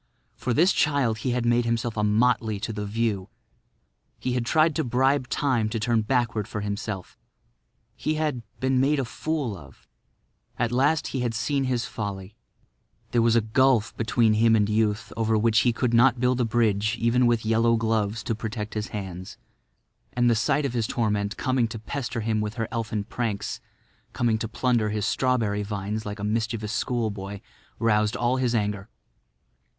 [0.35, 3.29] For this child he had made himself a motley to the view.
[4.17, 7.19] He had tried to bribe Time to turn backward for himself;
[7.95, 9.87] he had—been made a fool of.
[10.57, 12.35] At last he had seen his folly.
[13.11, 16.45] There was a gulf between him and youth over which he could not build a
[16.45, 19.37] bridge even with yellow gloves to protect his hands.
[20.13, 24.47] And the sight of his torment coming to pester him with her elfin pranks—coming to
[24.47, 28.89] plunder his strawberry vines like a mischievous schoolboy—roused all his anger.